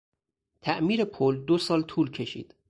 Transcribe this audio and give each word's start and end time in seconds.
تعمیر 0.61 1.03
پل 1.05 1.43
دو 1.47 1.57
سال 1.57 1.81
طول 1.83 2.11
کشید. 2.11 2.55